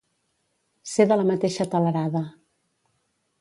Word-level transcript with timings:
Ser 0.93 1.05
de 1.11 1.17
la 1.19 1.27
mateixa 1.31 1.67
telerada. 1.75 2.23